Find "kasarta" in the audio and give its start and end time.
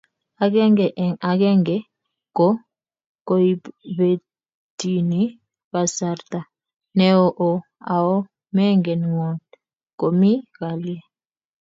5.71-6.39